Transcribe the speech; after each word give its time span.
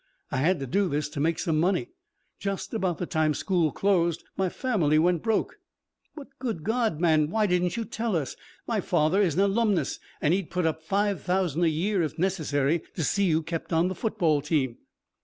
I 0.31 0.37
had 0.37 0.59
to 0.61 0.65
do 0.65 0.89
this 0.89 1.09
to 1.09 1.19
make 1.19 1.37
some 1.37 1.59
money. 1.59 1.89
Just 2.39 2.73
about 2.73 2.97
the 2.97 3.05
time 3.05 3.35
school 3.35 3.71
closed, 3.71 4.23
my 4.35 4.49
family 4.49 4.97
went 4.97 5.21
broke." 5.21 5.59
"But, 6.15 6.25
good 6.39 6.63
God, 6.63 6.99
man, 6.99 7.29
why 7.29 7.45
didn't 7.45 7.77
you 7.77 7.85
tell 7.85 8.15
us? 8.15 8.35
My 8.65 8.81
father 8.81 9.21
is 9.21 9.35
an 9.35 9.41
alumnus 9.41 9.99
and 10.19 10.33
he'd 10.33 10.49
put 10.49 10.65
up 10.65 10.81
five 10.81 11.21
thousand 11.21 11.65
a 11.65 11.69
year, 11.69 12.01
if 12.01 12.17
necessary, 12.17 12.81
to 12.95 13.03
see 13.03 13.25
you 13.25 13.43
kept 13.43 13.71
on 13.71 13.89
the 13.89 13.93
football 13.93 14.41
team." 14.41 14.79